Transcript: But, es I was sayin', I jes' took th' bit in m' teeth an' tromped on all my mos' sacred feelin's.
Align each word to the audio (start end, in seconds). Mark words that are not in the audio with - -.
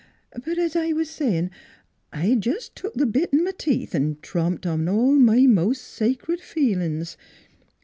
But, 0.43 0.57
es 0.57 0.75
I 0.75 0.93
was 0.93 1.11
sayin', 1.11 1.51
I 2.11 2.35
jes' 2.43 2.69
took 2.73 2.95
th' 2.95 3.11
bit 3.11 3.31
in 3.31 3.47
m' 3.47 3.53
teeth 3.55 3.93
an' 3.93 4.15
tromped 4.23 4.65
on 4.65 4.89
all 4.89 5.11
my 5.13 5.45
mos' 5.45 5.79
sacred 5.79 6.41
feelin's. 6.41 7.17